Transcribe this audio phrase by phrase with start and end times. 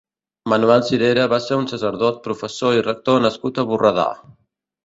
[0.53, 4.09] Manuel Cirera va ser un sacerdot, professor i rector nascut a Borredà.